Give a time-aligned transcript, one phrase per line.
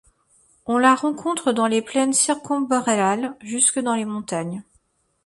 [0.65, 4.63] On la rencontre dans les plaines circumboréales, jusque dans les montagnes.